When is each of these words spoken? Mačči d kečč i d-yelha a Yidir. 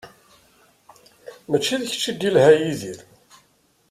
Mačči 1.49 1.75
d 1.79 1.83
kečč 1.91 2.05
i 2.11 2.13
d-yelha 2.13 2.47
a 2.53 2.59
Yidir. 2.61 2.99